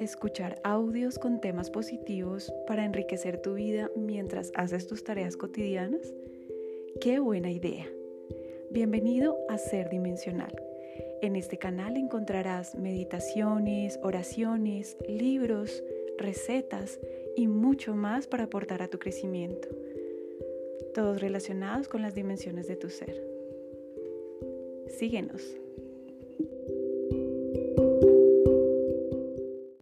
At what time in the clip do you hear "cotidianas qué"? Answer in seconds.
5.36-7.18